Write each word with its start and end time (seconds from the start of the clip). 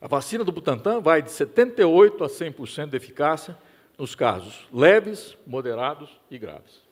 A 0.00 0.06
vacina 0.06 0.44
do 0.44 0.52
Butantan 0.52 1.00
vai 1.00 1.20
de 1.20 1.30
78% 1.30 2.24
a 2.24 2.28
100% 2.28 2.90
de 2.90 2.96
eficácia 2.96 3.58
nos 3.98 4.14
casos 4.14 4.66
leves, 4.72 5.36
moderados 5.46 6.10
e 6.30 6.38
graves. 6.38 6.82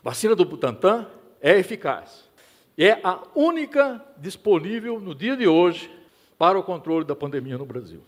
A 0.00 0.10
vacina 0.10 0.34
do 0.34 0.44
Butantan 0.44 1.06
é 1.40 1.58
eficaz. 1.58 2.28
É 2.76 2.98
a 3.02 3.22
única 3.34 4.04
disponível 4.16 5.00
no 5.00 5.14
dia 5.14 5.36
de 5.36 5.46
hoje 5.46 5.90
para 6.38 6.58
o 6.58 6.62
controle 6.62 7.04
da 7.04 7.14
pandemia 7.14 7.58
no 7.58 7.66
Brasil. 7.66 8.02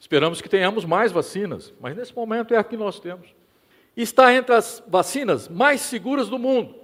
Esperamos 0.00 0.40
que 0.40 0.48
tenhamos 0.48 0.84
mais 0.84 1.12
vacinas, 1.12 1.72
mas 1.80 1.96
nesse 1.96 2.14
momento 2.14 2.54
é 2.54 2.56
a 2.56 2.64
que 2.64 2.76
nós 2.76 2.98
temos. 2.98 3.28
Está 3.96 4.34
entre 4.34 4.54
as 4.54 4.82
vacinas 4.86 5.48
mais 5.48 5.80
seguras 5.80 6.28
do 6.28 6.38
mundo. 6.38 6.74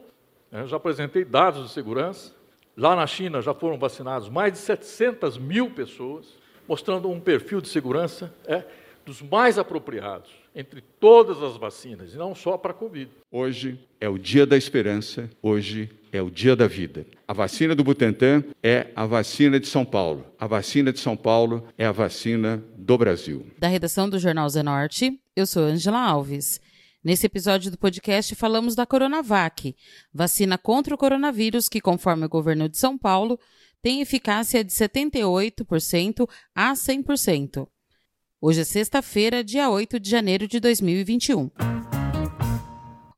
Eu 0.52 0.66
já 0.66 0.76
apresentei 0.76 1.24
dados 1.24 1.66
de 1.66 1.72
segurança. 1.72 2.39
Lá 2.80 2.96
na 2.96 3.06
China 3.06 3.42
já 3.42 3.52
foram 3.52 3.78
vacinados 3.78 4.30
mais 4.30 4.54
de 4.54 4.58
700 4.58 5.36
mil 5.36 5.68
pessoas, 5.68 6.24
mostrando 6.66 7.10
um 7.10 7.20
perfil 7.20 7.60
de 7.60 7.68
segurança 7.68 8.32
é, 8.46 8.64
dos 9.04 9.20
mais 9.20 9.58
apropriados 9.58 10.30
entre 10.56 10.80
todas 10.98 11.42
as 11.42 11.58
vacinas, 11.58 12.14
e 12.14 12.16
não 12.16 12.34
só 12.34 12.56
para 12.56 12.70
a 12.70 12.74
Covid. 12.74 13.10
Hoje 13.30 13.78
é 14.00 14.08
o 14.08 14.16
dia 14.16 14.46
da 14.46 14.56
esperança, 14.56 15.28
hoje 15.42 15.90
é 16.10 16.22
o 16.22 16.30
dia 16.30 16.56
da 16.56 16.66
vida. 16.66 17.04
A 17.28 17.34
vacina 17.34 17.74
do 17.74 17.84
Butantan 17.84 18.42
é 18.62 18.86
a 18.96 19.04
vacina 19.04 19.60
de 19.60 19.66
São 19.66 19.84
Paulo. 19.84 20.24
A 20.38 20.46
vacina 20.46 20.90
de 20.90 21.00
São 21.00 21.14
Paulo 21.14 21.68
é 21.76 21.84
a 21.84 21.92
vacina 21.92 22.64
do 22.78 22.96
Brasil. 22.96 23.46
Da 23.58 23.68
redação 23.68 24.08
do 24.08 24.18
Jornal 24.18 24.48
Zenorte, 24.48 25.20
eu 25.36 25.44
sou 25.44 25.64
Angela 25.64 26.00
Alves. 26.00 26.58
Nesse 27.02 27.24
episódio 27.24 27.70
do 27.70 27.78
podcast 27.78 28.34
falamos 28.34 28.74
da 28.74 28.84
Coronavac, 28.84 29.74
vacina 30.12 30.58
contra 30.58 30.94
o 30.94 30.98
coronavírus 30.98 31.66
que, 31.66 31.80
conforme 31.80 32.26
o 32.26 32.28
governo 32.28 32.68
de 32.68 32.76
São 32.76 32.98
Paulo, 32.98 33.40
tem 33.80 34.02
eficácia 34.02 34.62
de 34.62 34.70
78% 34.70 36.28
a 36.54 36.74
100%. 36.74 37.66
Hoje 38.38 38.60
é 38.60 38.64
sexta-feira, 38.64 39.42
dia 39.42 39.70
8 39.70 39.98
de 39.98 40.10
janeiro 40.10 40.46
de 40.46 40.60
2021. 40.60 41.50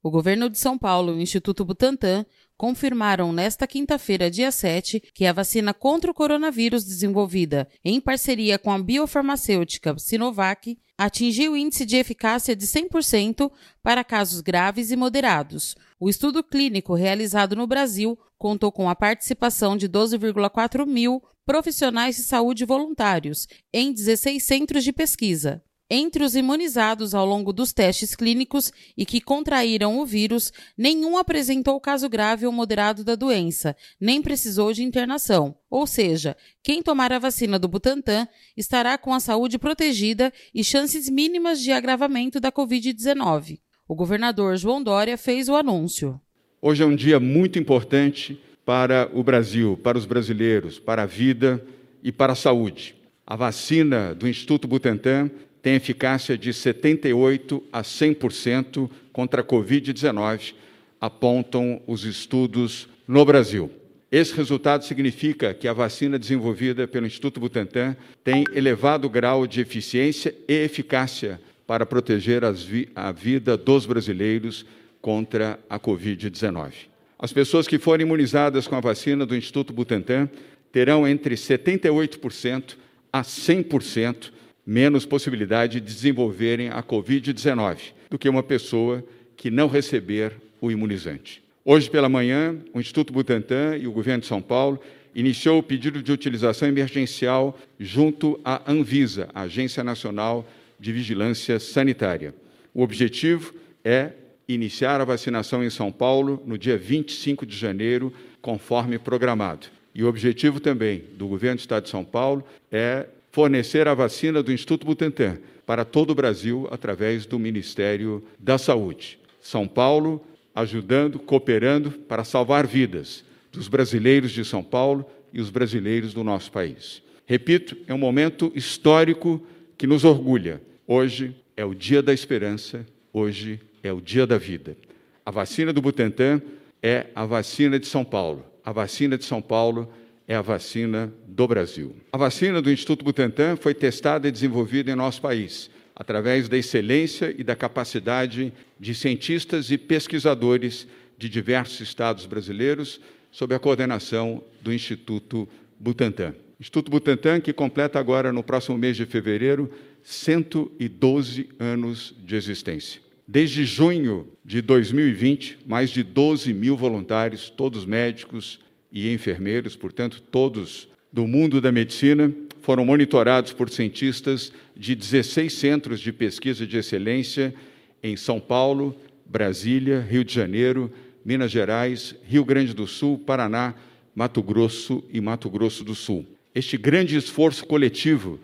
O 0.00 0.10
governo 0.12 0.48
de 0.48 0.60
São 0.60 0.78
Paulo 0.78 1.12
e 1.12 1.16
o 1.16 1.20
Instituto 1.20 1.64
Butantan 1.64 2.24
confirmaram 2.56 3.32
nesta 3.32 3.66
quinta-feira, 3.66 4.30
dia 4.30 4.52
7, 4.52 5.00
que 5.12 5.26
a 5.26 5.32
vacina 5.32 5.74
contra 5.74 6.08
o 6.08 6.14
coronavírus 6.14 6.84
desenvolvida 6.84 7.66
em 7.84 8.00
parceria 8.00 8.60
com 8.60 8.70
a 8.70 8.80
biofarmacêutica 8.80 9.98
Sinovac 9.98 10.78
atingiu 11.04 11.56
índice 11.56 11.84
de 11.84 11.96
eficácia 11.96 12.54
de 12.54 12.66
100% 12.66 13.50
para 13.82 14.04
casos 14.04 14.40
graves 14.40 14.90
e 14.90 14.96
moderados. 14.96 15.74
O 15.98 16.08
estudo 16.08 16.42
clínico 16.42 16.94
realizado 16.94 17.56
no 17.56 17.66
Brasil 17.66 18.18
contou 18.38 18.70
com 18.70 18.88
a 18.88 18.94
participação 18.94 19.76
de 19.76 19.88
12,4 19.88 20.86
mil 20.86 21.22
profissionais 21.44 22.16
de 22.16 22.22
saúde 22.22 22.64
voluntários 22.64 23.48
em 23.72 23.92
16 23.92 24.42
centros 24.44 24.84
de 24.84 24.92
pesquisa. 24.92 25.62
Entre 25.94 26.24
os 26.24 26.34
imunizados 26.34 27.14
ao 27.14 27.26
longo 27.26 27.52
dos 27.52 27.70
testes 27.70 28.14
clínicos 28.14 28.72
e 28.96 29.04
que 29.04 29.20
contraíram 29.20 29.98
o 29.98 30.06
vírus, 30.06 30.50
nenhum 30.74 31.18
apresentou 31.18 31.78
caso 31.78 32.08
grave 32.08 32.46
ou 32.46 32.50
moderado 32.50 33.04
da 33.04 33.14
doença, 33.14 33.76
nem 34.00 34.22
precisou 34.22 34.72
de 34.72 34.82
internação. 34.82 35.54
Ou 35.68 35.86
seja, 35.86 36.34
quem 36.62 36.82
tomar 36.82 37.12
a 37.12 37.18
vacina 37.18 37.58
do 37.58 37.68
Butantan 37.68 38.26
estará 38.56 38.96
com 38.96 39.12
a 39.12 39.20
saúde 39.20 39.58
protegida 39.58 40.32
e 40.54 40.64
chances 40.64 41.10
mínimas 41.10 41.60
de 41.60 41.72
agravamento 41.72 42.40
da 42.40 42.50
Covid-19. 42.50 43.60
O 43.86 43.94
governador 43.94 44.56
João 44.56 44.82
Dória 44.82 45.18
fez 45.18 45.46
o 45.46 45.54
anúncio. 45.54 46.18
Hoje 46.62 46.82
é 46.82 46.86
um 46.86 46.96
dia 46.96 47.20
muito 47.20 47.58
importante 47.58 48.40
para 48.64 49.10
o 49.12 49.22
Brasil, 49.22 49.76
para 49.82 49.98
os 49.98 50.06
brasileiros, 50.06 50.78
para 50.78 51.02
a 51.02 51.06
vida 51.06 51.62
e 52.02 52.10
para 52.10 52.32
a 52.32 52.36
saúde. 52.36 52.94
A 53.26 53.36
vacina 53.36 54.14
do 54.14 54.26
Instituto 54.26 54.66
Butantan 54.66 55.30
tem 55.62 55.74
eficácia 55.74 56.36
de 56.36 56.50
78% 56.50 57.62
a 57.72 57.82
100% 57.82 58.90
contra 59.12 59.42
a 59.42 59.44
Covid-19, 59.44 60.54
apontam 61.00 61.80
os 61.86 62.04
estudos 62.04 62.88
no 63.06 63.24
Brasil. 63.24 63.70
Esse 64.10 64.34
resultado 64.34 64.84
significa 64.84 65.54
que 65.54 65.66
a 65.66 65.72
vacina 65.72 66.18
desenvolvida 66.18 66.86
pelo 66.86 67.06
Instituto 67.06 67.40
Butantan 67.40 67.96
tem 68.22 68.44
elevado 68.52 69.08
grau 69.08 69.46
de 69.46 69.60
eficiência 69.60 70.34
e 70.46 70.52
eficácia 70.52 71.40
para 71.66 71.86
proteger 71.86 72.42
vi 72.52 72.88
a 72.94 73.10
vida 73.10 73.56
dos 73.56 73.86
brasileiros 73.86 74.66
contra 75.00 75.58
a 75.70 75.78
Covid-19. 75.78 76.72
As 77.18 77.32
pessoas 77.32 77.66
que 77.66 77.78
forem 77.78 78.04
imunizadas 78.04 78.66
com 78.66 78.74
a 78.74 78.80
vacina 78.80 79.24
do 79.24 79.36
Instituto 79.36 79.72
Butantan 79.72 80.28
terão 80.70 81.08
entre 81.08 81.34
78% 81.34 82.76
a 83.12 83.22
100% 83.22 84.30
menos 84.66 85.04
possibilidade 85.04 85.80
de 85.80 85.86
desenvolverem 85.86 86.68
a 86.68 86.82
Covid-19 86.82 87.92
do 88.10 88.18
que 88.18 88.28
uma 88.28 88.42
pessoa 88.42 89.04
que 89.36 89.50
não 89.50 89.68
receber 89.68 90.34
o 90.60 90.70
imunizante. 90.70 91.42
Hoje 91.64 91.90
pela 91.90 92.08
manhã, 92.08 92.56
o 92.72 92.80
Instituto 92.80 93.12
Butantan 93.12 93.76
e 93.76 93.86
o 93.86 93.92
governo 93.92 94.20
de 94.20 94.26
São 94.26 94.42
Paulo 94.42 94.80
iniciou 95.14 95.58
o 95.58 95.62
pedido 95.62 96.02
de 96.02 96.12
utilização 96.12 96.68
emergencial 96.68 97.58
junto 97.78 98.40
à 98.44 98.70
Anvisa, 98.70 99.28
a 99.34 99.42
Agência 99.42 99.84
Nacional 99.84 100.46
de 100.78 100.92
Vigilância 100.92 101.60
Sanitária. 101.60 102.34
O 102.74 102.82
objetivo 102.82 103.54
é 103.84 104.12
iniciar 104.48 105.00
a 105.00 105.04
vacinação 105.04 105.62
em 105.62 105.70
São 105.70 105.92
Paulo 105.92 106.42
no 106.46 106.58
dia 106.58 106.76
25 106.76 107.46
de 107.46 107.56
janeiro, 107.56 108.12
conforme 108.40 108.98
programado. 108.98 109.68
E 109.94 110.02
o 110.02 110.08
objetivo 110.08 110.58
também 110.58 111.04
do 111.16 111.28
governo 111.28 111.56
do 111.56 111.60
Estado 111.60 111.84
de 111.84 111.90
São 111.90 112.04
Paulo 112.04 112.44
é 112.70 113.06
fornecer 113.32 113.88
a 113.88 113.94
vacina 113.94 114.42
do 114.42 114.52
Instituto 114.52 114.86
Butantan 114.86 115.38
para 115.66 115.84
todo 115.84 116.10
o 116.10 116.14
Brasil 116.14 116.68
através 116.70 117.24
do 117.24 117.38
Ministério 117.38 118.22
da 118.38 118.58
Saúde. 118.58 119.18
São 119.40 119.66
Paulo 119.66 120.22
ajudando, 120.54 121.18
cooperando 121.18 121.90
para 121.90 122.24
salvar 122.24 122.66
vidas 122.66 123.24
dos 123.50 123.68
brasileiros 123.68 124.30
de 124.32 124.44
São 124.44 124.62
Paulo 124.62 125.06
e 125.32 125.40
os 125.40 125.48
brasileiros 125.48 126.12
do 126.12 126.22
nosso 126.22 126.52
país. 126.52 127.02
Repito, 127.24 127.76
é 127.86 127.94
um 127.94 127.98
momento 127.98 128.52
histórico 128.54 129.42
que 129.78 129.86
nos 129.86 130.04
orgulha. 130.04 130.60
Hoje 130.86 131.34
é 131.56 131.64
o 131.64 131.74
dia 131.74 132.02
da 132.02 132.12
esperança, 132.12 132.86
hoje 133.12 133.58
é 133.82 133.90
o 133.90 134.00
dia 134.00 134.26
da 134.26 134.36
vida. 134.36 134.76
A 135.24 135.30
vacina 135.30 135.72
do 135.72 135.80
Butantan 135.80 136.42
é 136.82 137.06
a 137.14 137.24
vacina 137.24 137.78
de 137.78 137.86
São 137.86 138.04
Paulo. 138.04 138.44
A 138.62 138.72
vacina 138.72 139.16
de 139.16 139.24
São 139.24 139.40
Paulo 139.40 139.88
é 140.32 140.34
a 140.34 140.40
vacina 140.40 141.12
do 141.28 141.46
Brasil. 141.46 141.94
A 142.10 142.16
vacina 142.16 142.62
do 142.62 142.72
Instituto 142.72 143.04
Butantan 143.04 143.54
foi 143.54 143.74
testada 143.74 144.26
e 144.26 144.32
desenvolvida 144.32 144.90
em 144.90 144.94
nosso 144.94 145.20
país, 145.20 145.70
através 145.94 146.48
da 146.48 146.56
excelência 146.56 147.34
e 147.36 147.44
da 147.44 147.54
capacidade 147.54 148.50
de 148.80 148.94
cientistas 148.94 149.70
e 149.70 149.76
pesquisadores 149.76 150.88
de 151.18 151.28
diversos 151.28 151.80
estados 151.80 152.24
brasileiros, 152.24 152.98
sob 153.30 153.54
a 153.54 153.58
coordenação 153.58 154.42
do 154.62 154.72
Instituto 154.72 155.46
Butantan. 155.78 156.34
Instituto 156.58 156.90
Butantan, 156.90 157.38
que 157.38 157.52
completa 157.52 157.98
agora, 157.98 158.32
no 158.32 158.42
próximo 158.42 158.78
mês 158.78 158.96
de 158.96 159.04
fevereiro, 159.04 159.70
112 160.02 161.50
anos 161.58 162.14
de 162.24 162.36
existência. 162.36 163.02
Desde 163.28 163.66
junho 163.66 164.26
de 164.42 164.62
2020, 164.62 165.58
mais 165.66 165.90
de 165.90 166.02
12 166.02 166.54
mil 166.54 166.74
voluntários, 166.74 167.50
todos 167.50 167.84
médicos, 167.84 168.62
e 168.92 169.12
enfermeiros, 169.12 169.74
portanto, 169.74 170.22
todos 170.30 170.88
do 171.10 171.26
mundo 171.26 171.60
da 171.60 171.72
medicina, 171.72 172.32
foram 172.60 172.84
monitorados 172.84 173.52
por 173.52 173.70
cientistas 173.70 174.52
de 174.76 174.94
16 174.94 175.52
centros 175.52 176.00
de 176.00 176.12
pesquisa 176.12 176.66
de 176.66 176.76
excelência 176.76 177.54
em 178.02 178.16
São 178.16 178.38
Paulo, 178.38 178.94
Brasília, 179.26 180.00
Rio 180.00 180.24
de 180.24 180.34
Janeiro, 180.34 180.92
Minas 181.24 181.50
Gerais, 181.50 182.14
Rio 182.24 182.44
Grande 182.44 182.74
do 182.74 182.86
Sul, 182.86 183.18
Paraná, 183.18 183.74
Mato 184.14 184.42
Grosso 184.42 185.02
e 185.10 185.20
Mato 185.20 185.48
Grosso 185.48 185.82
do 185.82 185.94
Sul. 185.94 186.26
Este 186.54 186.76
grande 186.76 187.16
esforço 187.16 187.66
coletivo 187.66 188.38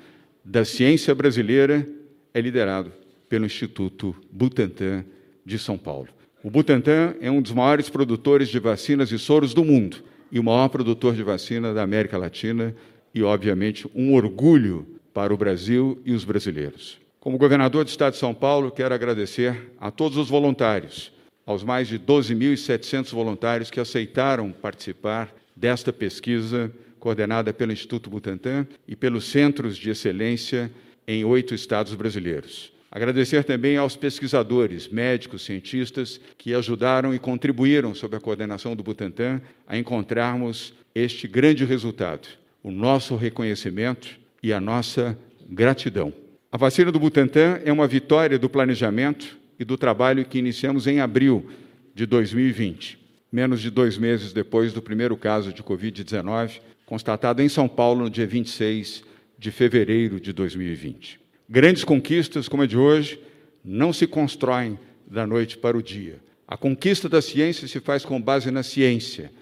da 0.44 0.64
ciência 0.64 1.14
brasileira 1.14 1.86
é 2.32 2.40
liderado 2.40 2.90
pelo 3.28 3.44
Instituto 3.44 4.16
Butantan 4.32 5.04
de 5.44 5.58
São 5.58 5.76
Paulo. 5.76 6.08
O 6.42 6.50
Butantan 6.50 7.14
é 7.20 7.30
um 7.30 7.42
dos 7.42 7.52
maiores 7.52 7.90
produtores 7.90 8.48
de 8.48 8.58
vacinas 8.58 9.12
e 9.12 9.18
soros 9.18 9.52
do 9.52 9.64
mundo 9.64 10.02
e 10.30 10.38
o 10.38 10.44
maior 10.44 10.68
produtor 10.68 11.14
de 11.14 11.22
vacina 11.22 11.72
da 11.72 11.82
América 11.82 12.18
Latina 12.18 12.74
e, 13.14 13.22
obviamente, 13.22 13.88
um 13.94 14.14
orgulho 14.14 14.86
para 15.12 15.32
o 15.32 15.36
Brasil 15.36 16.00
e 16.04 16.12
os 16.12 16.24
brasileiros. 16.24 16.98
Como 17.18 17.38
governador 17.38 17.84
do 17.84 17.88
Estado 17.88 18.12
de 18.12 18.18
São 18.18 18.32
Paulo, 18.32 18.70
quero 18.70 18.94
agradecer 18.94 19.72
a 19.80 19.90
todos 19.90 20.16
os 20.16 20.28
voluntários, 20.28 21.12
aos 21.44 21.64
mais 21.64 21.88
de 21.88 21.98
12.700 21.98 23.10
voluntários 23.10 23.70
que 23.70 23.80
aceitaram 23.80 24.52
participar 24.52 25.34
desta 25.56 25.92
pesquisa 25.92 26.72
coordenada 26.98 27.52
pelo 27.52 27.72
Instituto 27.72 28.10
Butantan 28.10 28.66
e 28.86 28.94
pelos 28.94 29.24
Centros 29.24 29.76
de 29.76 29.90
Excelência 29.90 30.70
em 31.06 31.24
oito 31.24 31.54
estados 31.54 31.94
brasileiros. 31.94 32.72
Agradecer 32.90 33.44
também 33.44 33.76
aos 33.76 33.96
pesquisadores, 33.96 34.88
médicos, 34.88 35.44
cientistas 35.44 36.18
que 36.38 36.54
ajudaram 36.54 37.14
e 37.14 37.18
contribuíram, 37.18 37.94
sob 37.94 38.16
a 38.16 38.20
coordenação 38.20 38.74
do 38.74 38.82
Butantan, 38.82 39.42
a 39.66 39.76
encontrarmos 39.76 40.72
este 40.94 41.28
grande 41.28 41.66
resultado. 41.66 42.26
O 42.62 42.70
nosso 42.70 43.14
reconhecimento 43.14 44.18
e 44.42 44.52
a 44.52 44.60
nossa 44.60 45.18
gratidão. 45.48 46.12
A 46.50 46.56
vacina 46.56 46.90
do 46.90 46.98
Butantan 46.98 47.60
é 47.62 47.70
uma 47.70 47.86
vitória 47.86 48.38
do 48.38 48.48
planejamento 48.48 49.36
e 49.58 49.64
do 49.64 49.76
trabalho 49.76 50.24
que 50.24 50.38
iniciamos 50.38 50.86
em 50.86 51.00
abril 51.00 51.50
de 51.94 52.06
2020, 52.06 52.98
menos 53.30 53.60
de 53.60 53.70
dois 53.70 53.98
meses 53.98 54.32
depois 54.32 54.72
do 54.72 54.80
primeiro 54.80 55.16
caso 55.16 55.52
de 55.52 55.62
Covid-19, 55.62 56.60
constatado 56.86 57.42
em 57.42 57.50
São 57.50 57.68
Paulo 57.68 58.04
no 58.04 58.10
dia 58.10 58.26
26 58.26 59.04
de 59.38 59.50
fevereiro 59.50 60.18
de 60.18 60.32
2020. 60.32 61.27
Grandes 61.50 61.82
conquistas 61.82 62.46
como 62.46 62.64
a 62.64 62.66
de 62.66 62.76
hoje 62.76 63.18
não 63.64 63.90
se 63.90 64.06
constroem 64.06 64.78
da 65.06 65.26
noite 65.26 65.56
para 65.56 65.78
o 65.78 65.82
dia. 65.82 66.20
A 66.46 66.58
conquista 66.58 67.08
da 67.08 67.22
ciência 67.22 67.66
se 67.66 67.80
faz 67.80 68.04
com 68.04 68.20
base 68.20 68.50
na 68.50 68.62
ciência, 68.62 69.32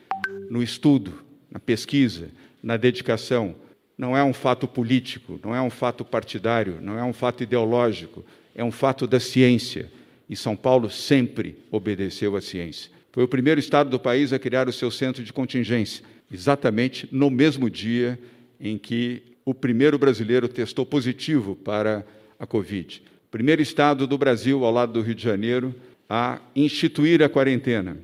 no 0.49 0.63
estudo, 0.63 1.25
na 1.51 1.59
pesquisa, 1.59 2.29
na 2.63 2.77
dedicação. 2.77 3.57
Não 3.99 4.17
é 4.17 4.23
um 4.23 4.33
fato 4.33 4.69
político, 4.69 5.41
não 5.43 5.53
é 5.53 5.61
um 5.61 5.71
fato 5.71 6.05
partidário, 6.05 6.79
não 6.81 6.97
é 6.97 7.03
um 7.03 7.13
fato 7.13 7.43
ideológico, 7.43 8.25
é 8.55 8.63
um 8.63 8.71
fato 8.71 9.05
da 9.09 9.19
ciência. 9.19 9.91
E 10.31 10.37
São 10.37 10.55
Paulo 10.55 10.89
sempre 10.89 11.59
obedeceu 11.73 12.37
à 12.37 12.41
ciência. 12.41 12.91
Foi 13.11 13.25
o 13.25 13.29
primeiro 13.29 13.59
estado 13.59 13.91
do 13.91 13.99
país 13.99 14.33
a 14.33 14.39
criar 14.39 14.69
o 14.69 14.73
seu 14.73 14.93
centro 14.93 15.25
de 15.25 15.33
contingência, 15.33 16.05
exatamente 16.31 17.09
no 17.11 17.31
mesmo 17.31 17.69
dia 17.69 18.17
em 18.61 18.79
que 18.79 19.23
o 19.47 19.55
primeiro 19.55 19.97
brasileiro 19.97 20.49
testou 20.49 20.85
positivo 20.85 21.55
para 21.55 22.05
a 22.37 22.45
Covid. 22.45 23.01
Primeiro 23.31 23.63
estado 23.63 24.05
do 24.05 24.19
Brasil, 24.19 24.65
ao 24.65 24.73
lado 24.73 24.93
do 24.93 25.01
Rio 25.01 25.15
de 25.15 25.23
Janeiro, 25.23 25.73
a 26.11 26.41
instituir 26.55 27.23
a 27.23 27.29
quarentena. 27.29 27.97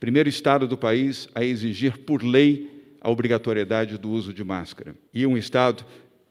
Primeiro 0.00 0.26
estado 0.26 0.66
do 0.66 0.76
país 0.76 1.28
a 1.34 1.44
exigir 1.44 1.98
por 1.98 2.22
lei 2.22 2.96
a 2.98 3.10
obrigatoriedade 3.10 3.98
do 3.98 4.08
uso 4.10 4.32
de 4.32 4.42
máscara. 4.42 4.96
E 5.12 5.26
um 5.26 5.36
estado 5.36 5.84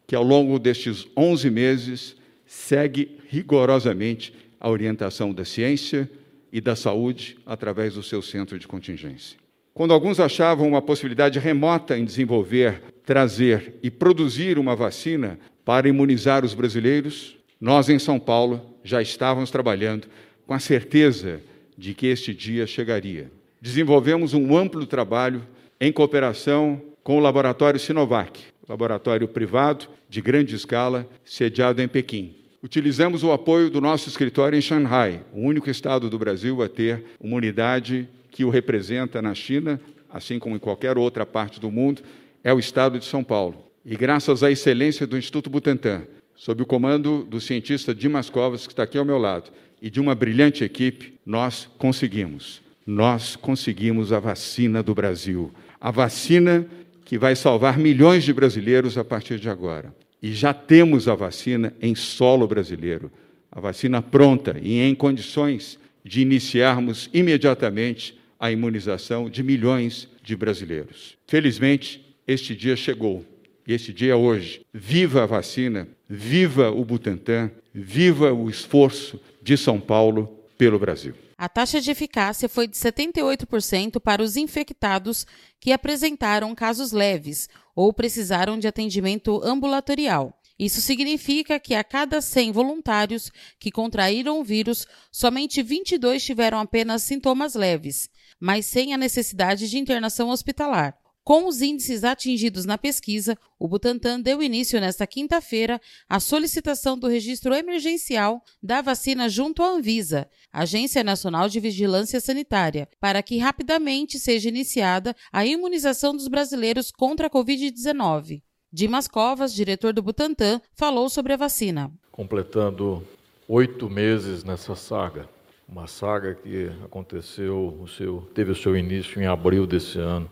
que, 0.07 0.15
ao 0.15 0.23
longo 0.23 0.57
destes 0.57 1.07
11 1.15 1.49
meses, 1.51 2.15
segue 2.47 3.19
rigorosamente 3.29 4.33
a 4.59 4.67
orientação 4.67 5.31
da 5.31 5.45
ciência 5.45 6.09
e 6.51 6.59
da 6.59 6.75
saúde 6.75 7.37
através 7.45 7.93
do 7.93 8.01
seu 8.01 8.21
centro 8.21 8.57
de 8.57 8.67
contingência. 8.67 9.44
Quando 9.75 9.93
alguns 9.93 10.21
achavam 10.21 10.69
uma 10.69 10.81
possibilidade 10.81 11.37
remota 11.37 11.97
em 11.97 12.05
desenvolver, 12.05 12.81
trazer 13.05 13.73
e 13.83 13.91
produzir 13.91 14.57
uma 14.57 14.73
vacina 14.73 15.37
para 15.65 15.89
imunizar 15.89 16.45
os 16.45 16.53
brasileiros, 16.53 17.35
nós 17.59 17.89
em 17.89 17.99
São 17.99 18.17
Paulo 18.17 18.61
já 18.85 19.01
estávamos 19.01 19.51
trabalhando 19.51 20.07
com 20.47 20.53
a 20.53 20.59
certeza 20.59 21.41
de 21.77 21.93
que 21.93 22.07
este 22.07 22.33
dia 22.33 22.65
chegaria. 22.65 23.29
Desenvolvemos 23.61 24.33
um 24.33 24.55
amplo 24.55 24.85
trabalho 24.85 25.45
em 25.77 25.91
cooperação 25.91 26.81
com 27.03 27.17
o 27.17 27.19
laboratório 27.19 27.77
Sinovac, 27.77 28.45
laboratório 28.69 29.27
privado 29.27 29.87
de 30.07 30.21
grande 30.21 30.55
escala, 30.55 31.05
sediado 31.25 31.81
em 31.81 31.87
Pequim. 31.89 32.33
Utilizamos 32.63 33.23
o 33.23 33.31
apoio 33.33 33.69
do 33.69 33.81
nosso 33.81 34.07
escritório 34.07 34.57
em 34.57 34.61
Xangai, 34.61 35.21
o 35.33 35.41
único 35.41 35.69
estado 35.69 36.09
do 36.09 36.17
Brasil 36.17 36.63
a 36.63 36.69
ter 36.69 37.03
uma 37.19 37.35
unidade 37.35 38.07
que 38.35 38.43
o 38.43 38.49
representa 38.49 39.21
na 39.21 39.33
China, 39.33 39.79
assim 40.09 40.37
como 40.37 40.57
em 40.57 40.59
qualquer 40.59 40.97
outra 40.97 41.25
parte 41.25 41.57
do 41.57 41.71
mundo, 41.71 42.01
é 42.43 42.53
o 42.53 42.59
estado 42.59 42.99
de 42.99 43.05
São 43.05 43.23
Paulo. 43.23 43.71
E 43.85 43.95
graças 43.95 44.43
à 44.43 44.51
excelência 44.51 45.07
do 45.07 45.17
Instituto 45.17 45.49
Butantan, 45.49 46.01
sob 46.35 46.61
o 46.61 46.65
comando 46.65 47.23
do 47.23 47.39
cientista 47.39 47.95
Dimas 47.95 48.29
Covas, 48.29 48.67
que 48.67 48.73
está 48.73 48.83
aqui 48.83 48.97
ao 48.97 49.05
meu 49.05 49.17
lado, 49.17 49.51
e 49.81 49.89
de 49.89 50.01
uma 50.01 50.13
brilhante 50.13 50.65
equipe, 50.65 51.13
nós 51.25 51.69
conseguimos. 51.77 52.61
Nós 52.85 53.37
conseguimos 53.37 54.11
a 54.11 54.19
vacina 54.19 54.83
do 54.83 54.93
Brasil. 54.93 55.53
A 55.79 55.89
vacina 55.89 56.67
que 57.05 57.17
vai 57.17 57.37
salvar 57.37 57.77
milhões 57.77 58.25
de 58.25 58.33
brasileiros 58.33 58.97
a 58.97 59.05
partir 59.05 59.39
de 59.39 59.49
agora. 59.49 59.95
E 60.21 60.33
já 60.33 60.53
temos 60.53 61.07
a 61.07 61.15
vacina 61.15 61.73
em 61.81 61.95
solo 61.95 62.45
brasileiro. 62.45 63.09
A 63.49 63.61
vacina 63.61 64.01
pronta 64.01 64.57
e 64.61 64.81
em 64.81 64.93
condições 64.93 65.79
de 66.03 66.19
iniciarmos 66.21 67.09
imediatamente 67.13 68.24
a 68.45 68.51
imunização 68.51 69.27
de 69.27 69.41
milhões 69.41 70.07
de 70.21 70.35
brasileiros. 70.35 71.17
Felizmente, 71.25 72.15
este 72.27 72.55
dia 72.55 72.75
chegou. 72.75 73.25
E 73.67 73.73
este 73.73 73.91
dia 73.91 74.13
é 74.13 74.15
hoje. 74.15 74.61
Viva 74.71 75.23
a 75.23 75.25
vacina, 75.25 75.87
viva 76.07 76.69
o 76.69 76.85
Butantan, 76.85 77.49
viva 77.73 78.31
o 78.31 78.47
esforço 78.47 79.19
de 79.41 79.57
São 79.57 79.79
Paulo 79.79 80.27
pelo 80.59 80.77
Brasil. 80.77 81.15
A 81.35 81.49
taxa 81.49 81.81
de 81.81 81.89
eficácia 81.89 82.47
foi 82.47 82.67
de 82.67 82.77
78% 82.77 83.99
para 83.99 84.21
os 84.21 84.37
infectados 84.37 85.25
que 85.59 85.71
apresentaram 85.71 86.53
casos 86.53 86.91
leves 86.91 87.49
ou 87.75 87.91
precisaram 87.91 88.59
de 88.59 88.67
atendimento 88.67 89.41
ambulatorial. 89.43 90.39
Isso 90.57 90.79
significa 90.79 91.59
que 91.59 91.73
a 91.73 91.83
cada 91.83 92.21
100 92.21 92.51
voluntários 92.51 93.31
que 93.59 93.71
contraíram 93.71 94.39
o 94.39 94.43
vírus, 94.43 94.87
somente 95.11 95.61
22 95.61 96.23
tiveram 96.23 96.59
apenas 96.59 97.01
sintomas 97.01 97.55
leves 97.55 98.09
mas 98.39 98.65
sem 98.65 98.93
a 98.93 98.97
necessidade 98.97 99.69
de 99.69 99.77
internação 99.77 100.29
hospitalar. 100.29 100.97
Com 101.25 101.47
os 101.47 101.59
índices 101.59 102.03
atingidos 102.03 102.65
na 102.65 102.77
pesquisa, 102.77 103.35
o 103.57 103.67
Butantan 103.67 104.21
deu 104.21 104.43
início 104.43 104.79
nesta 104.79 105.07
quinta-feira 105.07 105.81
à 106.07 106.19
solicitação 106.19 106.95
do 106.95 107.07
registro 107.07 107.51
emergencial 107.55 108.43
da 108.61 108.79
vacina 108.79 109.27
junto 109.27 109.63
à 109.63 109.69
Anvisa, 109.69 110.29
Agência 110.53 111.03
Nacional 111.03 111.49
de 111.49 111.59
Vigilância 111.59 112.21
Sanitária, 112.21 112.87
para 112.99 113.23
que 113.23 113.39
rapidamente 113.39 114.19
seja 114.19 114.49
iniciada 114.49 115.15
a 115.33 115.43
imunização 115.43 116.15
dos 116.15 116.27
brasileiros 116.27 116.91
contra 116.91 117.25
a 117.25 117.29
Covid-19. 117.31 118.43
Dimas 118.71 119.07
Covas, 119.07 119.51
diretor 119.51 119.93
do 119.93 120.03
Butantan, 120.03 120.61
falou 120.75 121.09
sobre 121.09 121.33
a 121.33 121.37
vacina. 121.37 121.91
Completando 122.11 123.03
oito 123.47 123.89
meses 123.89 124.43
nessa 124.43 124.75
saga, 124.75 125.27
uma 125.67 125.87
saga 125.87 126.35
que 126.35 126.71
aconteceu, 126.83 127.77
o 127.81 127.87
seu, 127.87 128.27
teve 128.33 128.51
o 128.51 128.55
seu 128.55 128.77
início 128.77 129.21
em 129.21 129.25
abril 129.25 129.65
desse 129.65 129.99
ano. 129.99 130.29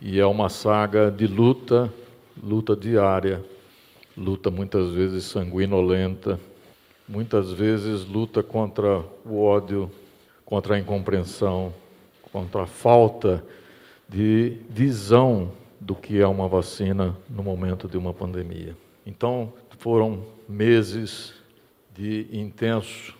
E 0.00 0.18
é 0.18 0.26
uma 0.26 0.48
saga 0.48 1.10
de 1.10 1.26
luta, 1.26 1.92
luta 2.42 2.74
diária, 2.74 3.44
luta 4.16 4.50
muitas 4.50 4.90
vezes 4.92 5.24
sanguinolenta, 5.24 6.38
muitas 7.08 7.52
vezes 7.52 8.04
luta 8.04 8.42
contra 8.42 9.04
o 9.24 9.40
ódio, 9.40 9.90
contra 10.44 10.74
a 10.74 10.78
incompreensão, 10.78 11.72
contra 12.32 12.62
a 12.62 12.66
falta 12.66 13.44
de 14.08 14.58
visão 14.68 15.52
do 15.80 15.94
que 15.94 16.20
é 16.20 16.26
uma 16.26 16.48
vacina 16.48 17.16
no 17.28 17.42
momento 17.42 17.88
de 17.88 17.96
uma 17.96 18.12
pandemia. 18.12 18.76
Então, 19.06 19.52
foram 19.78 20.24
meses 20.48 21.34
de 21.94 22.26
intenso 22.32 23.14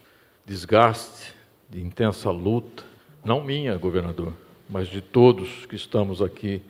desgaste, 0.44 1.34
de 1.72 1.80
intensa 1.80 2.30
luta, 2.30 2.84
não 3.24 3.42
minha, 3.42 3.74
governador, 3.78 4.34
mas 4.68 4.88
de 4.88 5.00
todos 5.00 5.64
que 5.64 5.74
estamos 5.74 6.20
aqui 6.20 6.60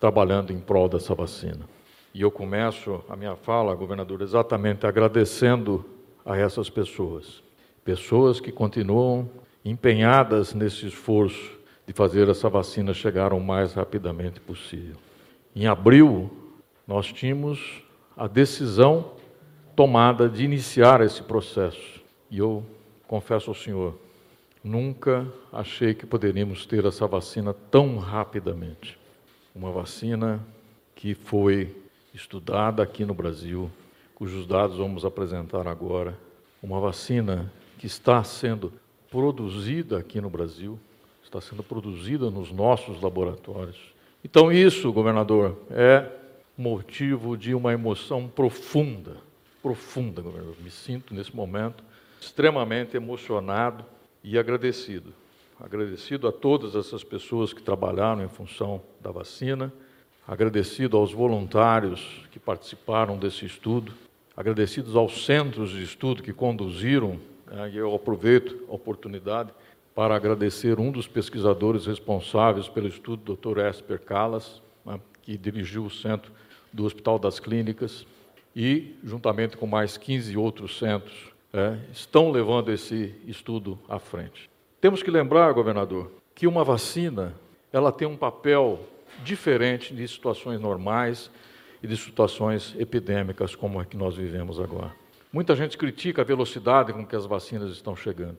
trabalhando 0.00 0.54
em 0.54 0.58
prol 0.58 0.88
dessa 0.88 1.14
vacina. 1.14 1.68
E 2.14 2.22
eu 2.22 2.30
começo 2.30 3.04
a 3.10 3.14
minha 3.14 3.36
fala, 3.36 3.74
governador, 3.74 4.22
exatamente 4.22 4.86
agradecendo 4.86 5.84
a 6.24 6.34
essas 6.34 6.70
pessoas, 6.70 7.42
pessoas 7.84 8.40
que 8.40 8.50
continuam 8.50 9.28
empenhadas 9.62 10.54
nesse 10.54 10.86
esforço 10.86 11.58
de 11.86 11.92
fazer 11.92 12.26
essa 12.30 12.48
vacina 12.48 12.94
chegar 12.94 13.34
o 13.34 13.40
mais 13.40 13.74
rapidamente 13.74 14.40
possível. 14.40 14.96
Em 15.54 15.66
abril, 15.66 16.30
nós 16.86 17.12
tínhamos 17.12 17.82
a 18.16 18.26
decisão 18.26 19.12
tomada 19.76 20.26
de 20.26 20.42
iniciar 20.42 21.02
esse 21.02 21.22
processo. 21.22 22.00
E 22.30 22.38
eu 22.38 22.64
confesso 23.06 23.50
ao 23.50 23.54
senhor, 23.54 24.07
Nunca 24.62 25.26
achei 25.52 25.94
que 25.94 26.04
poderíamos 26.04 26.66
ter 26.66 26.84
essa 26.84 27.06
vacina 27.06 27.54
tão 27.70 27.98
rapidamente. 27.98 28.98
Uma 29.54 29.70
vacina 29.70 30.40
que 30.94 31.14
foi 31.14 31.74
estudada 32.12 32.82
aqui 32.82 33.04
no 33.04 33.14
Brasil, 33.14 33.70
cujos 34.14 34.46
dados 34.46 34.78
vamos 34.78 35.04
apresentar 35.04 35.66
agora. 35.68 36.18
Uma 36.60 36.80
vacina 36.80 37.52
que 37.78 37.86
está 37.86 38.22
sendo 38.24 38.72
produzida 39.10 39.98
aqui 39.98 40.20
no 40.20 40.28
Brasil, 40.28 40.78
está 41.22 41.40
sendo 41.40 41.62
produzida 41.62 42.30
nos 42.30 42.50
nossos 42.50 43.00
laboratórios 43.00 43.78
Então, 44.24 44.50
isso, 44.50 44.92
governador, 44.92 45.56
é 45.70 46.10
motivo 46.56 47.36
de 47.36 47.54
uma 47.54 47.72
emoção 47.72 48.26
profunda, 48.26 49.16
profunda, 49.62 50.20
governador. 50.20 50.56
Me 50.60 50.70
sinto, 50.70 51.14
nesse 51.14 51.34
momento, 51.34 51.84
extremamente 52.20 52.96
emocionado 52.96 53.84
e 54.22 54.38
agradecido. 54.38 55.12
Agradecido 55.60 56.28
a 56.28 56.32
todas 56.32 56.74
essas 56.74 57.02
pessoas 57.02 57.52
que 57.52 57.62
trabalharam 57.62 58.22
em 58.24 58.28
função 58.28 58.80
da 59.00 59.10
vacina, 59.10 59.72
agradecido 60.26 60.96
aos 60.96 61.12
voluntários 61.12 62.26
que 62.30 62.38
participaram 62.38 63.16
desse 63.16 63.46
estudo, 63.46 63.92
agradecidos 64.36 64.94
aos 64.94 65.24
centros 65.24 65.70
de 65.70 65.82
estudo 65.82 66.22
que 66.22 66.32
conduziram, 66.32 67.18
né, 67.46 67.70
e 67.72 67.76
eu 67.76 67.94
aproveito 67.94 68.64
a 68.68 68.74
oportunidade 68.74 69.50
para 69.94 70.14
agradecer 70.14 70.78
um 70.78 70.92
dos 70.92 71.08
pesquisadores 71.08 71.86
responsáveis 71.86 72.68
pelo 72.68 72.86
estudo, 72.86 73.34
Dr. 73.34 73.58
Esper 73.58 74.00
Calas, 74.00 74.62
né, 74.86 75.00
que 75.22 75.36
dirigiu 75.36 75.84
o 75.84 75.90
centro 75.90 76.30
do 76.72 76.84
Hospital 76.84 77.18
das 77.18 77.40
Clínicas, 77.40 78.06
e, 78.54 78.96
juntamente 79.04 79.56
com 79.56 79.66
mais 79.66 79.96
15 79.96 80.36
outros 80.36 80.78
centros, 80.78 81.32
é, 81.52 81.76
estão 81.92 82.30
levando 82.30 82.70
esse 82.70 83.14
estudo 83.26 83.78
à 83.88 83.98
frente. 83.98 84.50
Temos 84.80 85.02
que 85.02 85.10
lembrar, 85.10 85.52
governador, 85.52 86.10
que 86.34 86.46
uma 86.46 86.64
vacina 86.64 87.34
ela 87.72 87.92
tem 87.92 88.06
um 88.06 88.16
papel 88.16 88.80
diferente 89.24 89.94
de 89.94 90.06
situações 90.06 90.60
normais 90.60 91.30
e 91.82 91.86
de 91.86 91.96
situações 91.96 92.74
epidêmicas 92.78 93.54
como 93.54 93.80
a 93.80 93.84
que 93.84 93.96
nós 93.96 94.16
vivemos 94.16 94.60
agora. 94.60 94.94
Muita 95.32 95.54
gente 95.54 95.76
critica 95.76 96.22
a 96.22 96.24
velocidade 96.24 96.92
com 96.92 97.04
que 97.04 97.14
as 97.14 97.26
vacinas 97.26 97.70
estão 97.70 97.94
chegando. 97.94 98.38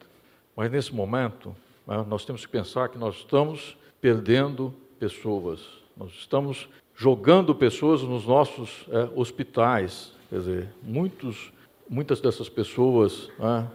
Mas 0.56 0.72
nesse 0.72 0.94
momento, 0.94 1.56
né, 1.86 2.04
nós 2.08 2.26
temos 2.26 2.46
que 2.46 2.52
pensar 2.52 2.90
que 2.90 2.98
nós 2.98 3.18
estamos 3.18 3.78
perdendo 4.02 4.74
pessoas, 5.00 5.62
nós 5.96 6.12
estamos 6.12 6.68
jogando 6.96 7.54
pessoas 7.54 8.02
nos 8.02 8.26
nossos 8.26 8.86
é, 8.90 9.10
hospitais. 9.16 10.12
Quer 10.30 10.40
dizer, 10.40 10.70
muitos, 10.82 11.52
muitas 11.90 12.22
dessas 12.22 12.48
pessoas 12.48 13.30
né, 13.40 13.68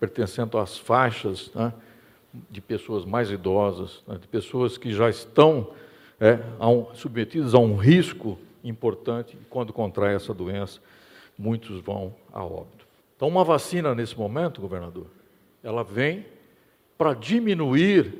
pertencendo 0.00 0.58
às 0.58 0.78
faixas 0.78 1.52
né, 1.54 1.72
de 2.50 2.60
pessoas 2.60 3.04
mais 3.04 3.30
idosas, 3.30 4.02
né, 4.08 4.16
de 4.18 4.26
pessoas 4.26 4.78
que 4.78 4.92
já 4.92 5.10
estão 5.10 5.72
é, 6.18 6.38
a 6.58 6.68
um, 6.68 6.94
submetidas 6.94 7.54
a 7.54 7.58
um 7.58 7.76
risco 7.76 8.38
importante 8.64 9.36
e 9.40 9.44
quando 9.44 9.72
contraem 9.72 10.14
essa 10.14 10.32
doença, 10.32 10.80
muitos 11.38 11.80
vão 11.80 12.14
a 12.32 12.44
óbito. 12.44 12.86
Então, 13.16 13.28
uma 13.28 13.44
vacina 13.44 13.94
nesse 13.94 14.18
momento, 14.18 14.60
governador, 14.60 15.06
ela 15.62 15.82
vem 15.82 16.24
para 16.96 17.14
diminuir 17.14 18.14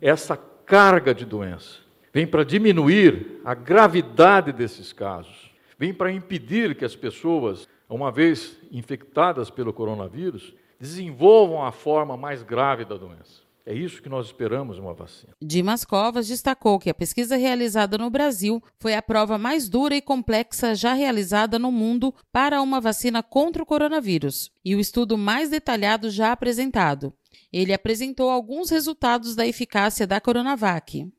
essa 0.00 0.36
carga 0.36 1.14
de 1.14 1.24
doença, 1.24 1.78
vem 2.12 2.26
para 2.26 2.44
diminuir 2.44 3.40
a 3.44 3.54
gravidade 3.54 4.52
desses 4.52 4.92
casos, 4.92 5.50
vem 5.78 5.92
para 5.92 6.12
impedir 6.12 6.74
que 6.74 6.84
as 6.84 6.96
pessoas, 6.96 7.68
uma 7.88 8.10
vez 8.10 8.58
infectadas 8.70 9.50
pelo 9.50 9.72
coronavírus, 9.72 10.54
desenvolvam 10.78 11.64
a 11.64 11.72
forma 11.72 12.16
mais 12.16 12.42
grave 12.42 12.84
da 12.84 12.96
doença. 12.96 13.46
É 13.68 13.74
isso 13.74 14.00
que 14.00 14.08
nós 14.08 14.26
esperamos 14.26 14.78
uma 14.78 14.94
vacina. 14.94 15.32
Dimas 15.42 15.84
Covas 15.84 16.28
destacou 16.28 16.78
que 16.78 16.88
a 16.88 16.94
pesquisa 16.94 17.36
realizada 17.36 17.98
no 17.98 18.08
Brasil 18.08 18.62
foi 18.78 18.94
a 18.94 19.02
prova 19.02 19.36
mais 19.36 19.68
dura 19.68 19.96
e 19.96 20.00
complexa 20.00 20.72
já 20.72 20.92
realizada 20.92 21.58
no 21.58 21.72
mundo 21.72 22.14
para 22.30 22.62
uma 22.62 22.80
vacina 22.80 23.24
contra 23.24 23.60
o 23.60 23.66
coronavírus 23.66 24.52
e 24.64 24.76
o 24.76 24.80
estudo 24.80 25.18
mais 25.18 25.50
detalhado 25.50 26.10
já 26.10 26.30
apresentado. 26.30 27.12
Ele 27.52 27.72
apresentou 27.72 28.30
alguns 28.30 28.70
resultados 28.70 29.34
da 29.34 29.44
eficácia 29.44 30.06
da 30.06 30.20
Coronavac. 30.20 31.10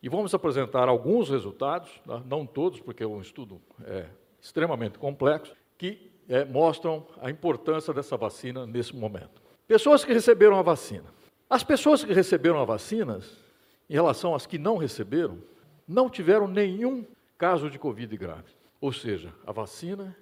E 0.00 0.08
vamos 0.08 0.32
apresentar 0.32 0.88
alguns 0.88 1.28
resultados, 1.28 1.90
tá? 2.06 2.22
não 2.24 2.46
todos, 2.46 2.78
porque 2.78 3.02
é 3.02 3.06
um 3.08 3.20
estudo 3.20 3.60
é, 3.84 4.06
extremamente 4.40 5.00
complexo, 5.00 5.52
que 5.76 6.07
é, 6.28 6.44
mostram 6.44 7.06
a 7.20 7.30
importância 7.30 7.92
dessa 7.92 8.16
vacina 8.16 8.66
nesse 8.66 8.94
momento. 8.94 9.42
Pessoas 9.66 10.04
que 10.04 10.12
receberam 10.12 10.58
a 10.58 10.62
vacina 10.62 11.18
as 11.48 11.64
pessoas 11.64 12.04
que 12.04 12.12
receberam 12.12 12.60
a 12.60 12.64
vacina, 12.64 13.20
em 13.88 13.94
relação 13.94 14.34
às 14.34 14.44
que 14.44 14.58
não 14.58 14.76
receberam, 14.76 15.38
não 15.86 16.10
tiveram 16.10 16.46
nenhum 16.46 17.06
caso 17.38 17.70
de 17.70 17.78
Covid 17.78 18.14
grave. 18.18 18.52
Ou 18.80 18.92
seja, 18.92 19.32
a 19.46 19.52
vacina 19.52 20.14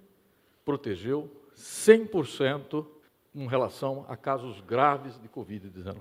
protegeu 0.64 1.28
100% 1.56 2.86
em 3.34 3.46
relação 3.48 4.06
a 4.08 4.16
casos 4.16 4.60
graves 4.60 5.20
de 5.20 5.28
Covid-19. 5.28 5.96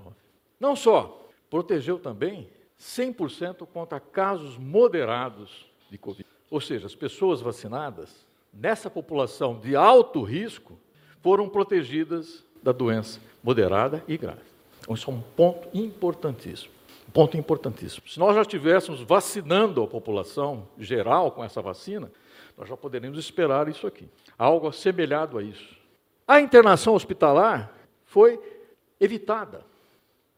Não 0.59 0.75
só, 0.75 1.27
protegeu 1.49 1.97
também 1.97 2.47
100% 2.79 3.65
contra 3.65 3.99
casos 3.99 4.57
moderados 4.57 5.65
de 5.89 5.97
Covid. 5.97 6.27
Ou 6.51 6.61
seja, 6.61 6.85
as 6.85 6.95
pessoas 6.95 7.41
vacinadas, 7.41 8.25
nessa 8.55 8.89
população 8.89 9.59
de 9.59 9.75
alto 9.75 10.23
risco, 10.23 10.79
foram 11.21 11.49
protegidas 11.49 12.45
da 12.63 12.71
doença 12.71 13.19
moderada 13.43 14.03
e 14.07 14.17
grave. 14.17 14.41
Então, 14.79 14.95
isso 14.95 15.09
é 15.09 15.13
um 15.13 15.21
ponto 15.21 15.67
importantíssimo. 15.73 16.71
Um 17.07 17.11
ponto 17.11 17.37
importantíssimo. 17.37 18.07
Se 18.07 18.19
nós 18.19 18.35
já 18.35 18.41
estivéssemos 18.41 19.01
vacinando 19.01 19.83
a 19.83 19.87
população 19.87 20.67
geral 20.77 21.31
com 21.31 21.43
essa 21.43 21.61
vacina, 21.61 22.11
nós 22.57 22.69
já 22.69 22.77
poderíamos 22.77 23.19
esperar 23.19 23.67
isso 23.67 23.85
aqui. 23.85 24.07
Algo 24.37 24.67
assemelhado 24.67 25.37
a 25.37 25.43
isso. 25.43 25.75
A 26.27 26.39
internação 26.39 26.95
hospitalar 26.95 27.73
foi 28.05 28.39
evitada. 28.99 29.63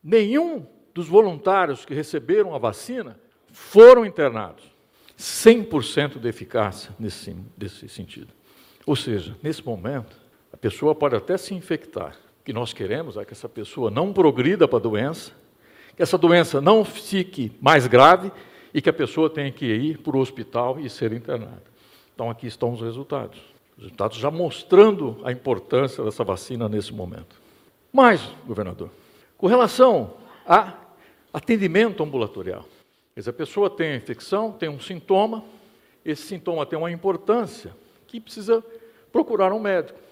Nenhum 0.03 0.65
dos 0.93 1.07
voluntários 1.07 1.85
que 1.85 1.93
receberam 1.93 2.55
a 2.55 2.57
vacina 2.57 3.19
foram 3.51 4.05
internados. 4.05 4.63
100% 5.17 6.19
de 6.19 6.27
eficácia 6.27 6.91
nesse, 6.99 7.35
nesse 7.57 7.89
sentido. 7.89 8.33
Ou 8.85 8.95
seja, 8.95 9.35
nesse 9.41 9.65
momento, 9.65 10.15
a 10.53 10.57
pessoa 10.57 10.93
pode 10.93 11.15
até 11.15 11.37
se 11.37 11.53
infectar, 11.53 12.15
que 12.45 12.53
nós 12.53 12.71
queremos 12.71 13.17
é 13.17 13.25
que 13.25 13.33
essa 13.33 13.49
pessoa 13.49 13.91
não 13.91 14.13
progrida 14.13 14.67
para 14.67 14.77
a 14.77 14.81
doença, 14.81 15.31
que 15.95 16.03
essa 16.03 16.17
doença 16.17 16.61
não 16.61 16.85
fique 16.85 17.51
mais 17.59 17.87
grave 17.87 18.31
e 18.73 18.81
que 18.81 18.89
a 18.89 18.93
pessoa 18.93 19.29
tenha 19.29 19.51
que 19.51 19.65
ir 19.65 19.97
para 19.97 20.15
o 20.15 20.19
hospital 20.19 20.79
e 20.79 20.89
ser 20.89 21.11
internada. 21.11 21.63
Então, 22.13 22.29
aqui 22.29 22.47
estão 22.47 22.71
os 22.71 22.81
resultados. 22.81 23.39
Os 23.75 23.83
resultados 23.83 24.17
já 24.17 24.31
mostrando 24.31 25.19
a 25.23 25.31
importância 25.31 26.03
dessa 26.03 26.23
vacina 26.23 26.69
nesse 26.69 26.93
momento. 26.93 27.35
Mas, 27.91 28.21
governador, 28.45 28.89
com 29.37 29.47
relação 29.47 30.13
a 30.45 30.73
atendimento 31.33 32.01
ambulatorial, 32.03 32.65
dizer, 33.19 33.31
a 33.31 33.33
pessoa 33.33 33.69
tem 33.69 33.91
a 33.91 33.95
infecção, 33.95 34.51
tem 34.51 34.69
um 34.69 34.79
sintoma, 34.79 35.43
esse 36.03 36.23
sintoma 36.23 36.65
tem 36.65 36.77
uma 36.77 36.91
importância 36.91 37.75
que 38.07 38.19
precisa 38.19 38.63
procurar 39.11 39.51
um 39.51 39.59
médico 39.59 40.07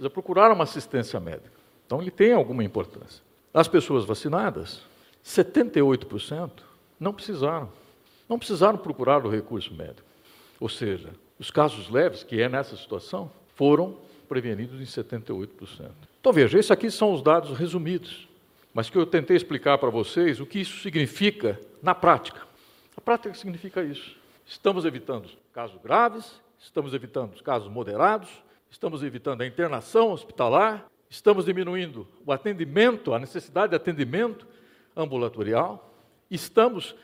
precisa 0.00 0.08
procurar 0.08 0.50
uma 0.50 0.64
assistência 0.64 1.20
médica. 1.20 1.52
Então, 1.86 2.00
ele 2.00 2.10
tem 2.10 2.32
alguma 2.32 2.64
importância. 2.64 3.22
As 3.52 3.68
pessoas 3.68 4.06
vacinadas, 4.06 4.80
78% 5.22 6.50
não 6.98 7.12
precisaram. 7.12 7.70
Não 8.26 8.38
precisaram 8.38 8.78
procurar 8.78 9.24
o 9.26 9.28
recurso 9.28 9.74
médico. 9.74 10.08
Ou 10.58 10.70
seja, 10.70 11.10
os 11.38 11.50
casos 11.50 11.90
leves, 11.90 12.22
que 12.22 12.40
é 12.40 12.48
nessa 12.48 12.76
situação, 12.76 13.30
foram 13.54 13.96
prevenidos 14.26 14.80
em 14.80 14.84
78%. 14.84 15.90
Então, 16.18 16.32
veja, 16.32 16.58
esses 16.58 16.70
aqui 16.70 16.90
são 16.90 17.12
os 17.12 17.22
dados 17.22 17.58
resumidos, 17.58 18.26
mas 18.72 18.88
que 18.88 18.96
eu 18.96 19.06
tentei 19.06 19.36
explicar 19.36 19.78
para 19.78 19.90
vocês 19.90 20.40
o 20.40 20.46
que 20.46 20.60
isso 20.60 20.80
significa 20.80 21.60
na 21.82 21.94
prática. 21.94 22.42
A 22.96 23.00
prática 23.00 23.34
significa 23.34 23.82
isso. 23.82 24.16
Estamos 24.46 24.84
evitando 24.84 25.28
casos 25.52 25.80
graves, 25.82 26.40
estamos 26.58 26.94
evitando 26.94 27.34
os 27.34 27.40
casos 27.40 27.70
moderados, 27.70 28.28
estamos 28.70 29.02
evitando 29.02 29.42
a 29.42 29.46
internação 29.46 30.12
hospitalar, 30.12 30.86
estamos 31.08 31.44
diminuindo 31.44 32.06
o 32.24 32.32
atendimento, 32.32 33.12
a 33.12 33.18
necessidade 33.18 33.70
de 33.70 33.76
atendimento 33.76 34.46
ambulatorial, 34.96 35.92
estamos 36.30 36.94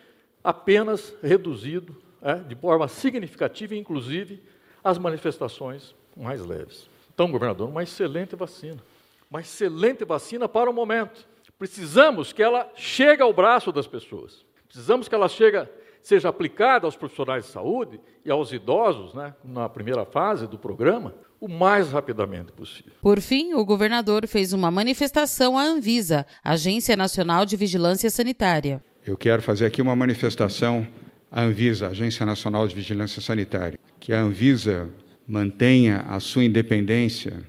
apenas 0.42 1.14
reduzindo 1.23 1.96
é, 2.23 2.35
de 2.35 2.54
forma 2.54 2.87
significativa, 2.88 3.75
inclusive, 3.75 4.42
as 4.82 4.99
manifestações 4.99 5.94
mais 6.16 6.44
leves. 6.44 6.88
Então, 7.12 7.30
governador, 7.30 7.68
uma 7.68 7.82
excelente 7.82 8.37
vacina. 8.37 8.82
Uma 9.30 9.40
excelente 9.40 10.04
vacina 10.04 10.49
para 10.49 10.70
o 10.70 10.73
momento. 10.73 11.26
Precisamos 11.58 12.32
que 12.32 12.42
ela 12.42 12.70
chegue 12.75 13.22
ao 13.22 13.32
braço 13.32 13.72
das 13.72 13.86
pessoas. 13.86 14.44
Precisamos 14.68 15.08
que 15.08 15.14
ela 15.14 15.28
chegue 15.28 15.66
seja 16.06 16.28
aplicada 16.28 16.86
aos 16.86 16.94
profissionais 16.94 17.46
de 17.46 17.50
saúde 17.50 17.98
e 18.25 18.30
aos 18.30 18.52
idosos, 18.52 19.12
né, 19.12 19.34
na 19.42 19.68
primeira 19.68 20.04
fase 20.04 20.46
do 20.46 20.56
programa, 20.56 21.12
o 21.40 21.48
mais 21.48 21.90
rapidamente 21.90 22.52
possível. 22.52 22.92
Por 23.02 23.20
fim, 23.20 23.54
o 23.54 23.64
governador 23.64 24.25
fez 24.28 24.52
uma 24.52 24.70
manifestação 24.70 25.58
à 25.58 25.64
Anvisa, 25.64 26.25
Agência 26.44 26.96
Nacional 26.96 27.44
de 27.44 27.56
Vigilância 27.56 28.08
Sanitária. 28.08 28.80
Eu 29.04 29.16
quero 29.16 29.42
fazer 29.42 29.66
aqui 29.66 29.82
uma 29.82 29.96
manifestação 29.96 30.86
à 31.28 31.42
Anvisa, 31.42 31.88
Agência 31.88 32.25
Nacional 32.25 32.68
de 32.68 32.76
Vigilância 32.76 33.20
Sanitária, 33.20 33.76
que 33.98 34.12
a 34.12 34.20
Anvisa 34.20 34.88
mantenha 35.26 36.04
a 36.08 36.20
sua 36.20 36.44
independência, 36.44 37.42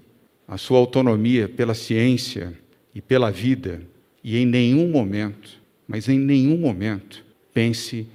a 0.47 0.57
sua 0.57 0.79
autonomia 0.79 1.47
pela 1.47 1.75
ciência 1.75 2.57
e 2.95 3.03
pela 3.03 3.29
vida, 3.29 3.83
e 4.29 4.37
em 4.39 4.45
nenhum 4.45 4.89
momento, 4.89 5.57
mas 5.87 6.09
em 6.09 6.19
nenhum 6.19 6.57
momento, 6.57 7.23
pense 7.53 8.05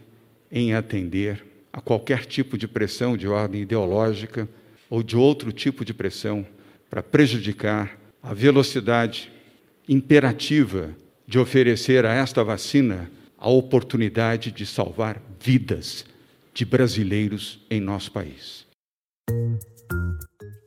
em 0.51 0.75
atender 0.75 1.43
a 1.73 1.81
qualquer 1.81 2.27
tipo 2.27 2.59
de 2.59 2.69
pressão 2.69 3.17
de 3.17 3.27
ordem 3.27 3.63
ideológica 3.63 4.47
ou 4.91 5.03
de 5.03 5.17
outro 5.17 5.51
tipo 5.51 5.87
de 5.87 5.95
pressão 5.95 6.47
para 6.91 7.03
prejudicar 7.03 7.99
a 8.23 8.35
velocidade 8.35 9.33
imperativa 9.89 10.95
de 11.27 11.39
oferecer 11.39 12.05
a 12.05 12.13
esta 12.13 12.45
vacina 12.45 13.11
a 13.39 13.49
oportunidade 13.49 14.53
de 14.53 14.67
salvar 14.67 15.19
vidas 15.41 16.05
de 16.53 16.67
brasileiros 16.67 17.59
em 17.71 17.81
nosso 17.81 18.13
país. 18.13 18.67